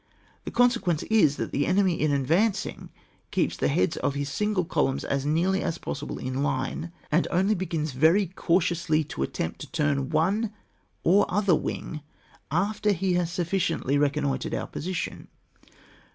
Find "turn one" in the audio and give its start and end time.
9.71-10.53